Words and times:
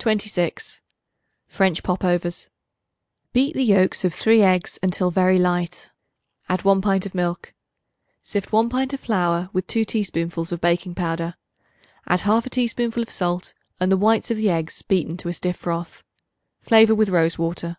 26. 0.00 0.82
French 1.46 1.82
Pop 1.82 2.04
overs. 2.04 2.50
Beat 3.32 3.54
the 3.54 3.64
yolks 3.64 4.04
of 4.04 4.12
3 4.12 4.42
eggs 4.42 4.78
until 4.82 5.10
very 5.10 5.38
light; 5.38 5.90
add 6.50 6.64
1 6.66 6.82
pint 6.82 7.06
of 7.06 7.14
milk. 7.14 7.54
Sift 8.22 8.52
1 8.52 8.68
pint 8.68 8.92
of 8.92 9.00
flour 9.00 9.48
with 9.54 9.66
2 9.66 9.86
teaspoonfuls 9.86 10.52
of 10.52 10.60
baking 10.60 10.94
powder; 10.94 11.34
add 12.06 12.20
1/2 12.28 12.50
teaspoonful 12.50 13.02
of 13.02 13.08
salt 13.08 13.54
and 13.80 13.90
the 13.90 13.96
whites 13.96 14.30
of 14.30 14.36
the 14.36 14.50
eggs 14.50 14.82
beaten 14.82 15.16
to 15.16 15.28
a 15.28 15.32
stiff 15.32 15.56
froth. 15.56 16.02
Flavor 16.60 16.94
with 16.94 17.08
rose 17.08 17.38
water. 17.38 17.78